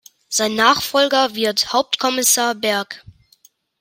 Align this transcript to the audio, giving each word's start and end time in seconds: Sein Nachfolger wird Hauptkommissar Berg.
Sein 0.29 0.55
Nachfolger 0.55 1.35
wird 1.35 1.73
Hauptkommissar 1.73 2.55
Berg. 2.55 3.05